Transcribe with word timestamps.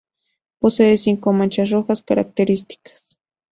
Posee 0.57 0.97
cinco 0.97 1.31
manchas 1.31 1.69
rojas 1.69 2.01
características. 2.01 3.19